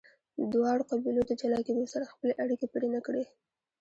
[0.53, 3.23] دواړو قبیلو د جلا کیدو سره خپلې اړیکې پرې نه کړې.